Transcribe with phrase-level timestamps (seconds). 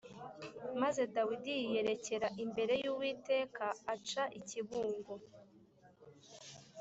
[0.81, 5.13] Maze Dawidi yiyerekera imbere y’Uwiteka aca ikibungo